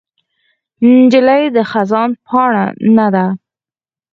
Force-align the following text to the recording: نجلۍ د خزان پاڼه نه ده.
نجلۍ 1.01 1.43
د 1.55 1.57
خزان 1.71 2.09
پاڼه 2.25 2.65
نه 2.97 3.07
ده. 3.13 3.25